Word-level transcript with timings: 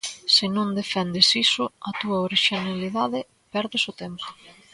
Se 0.35 0.45
non 0.55 0.75
defendes 0.79 1.29
iso, 1.45 1.65
a 1.87 1.91
túa 1.99 2.17
orixinalidade, 2.27 3.19
perdes 3.53 3.83
o 3.91 3.93
tempo. 4.03 4.27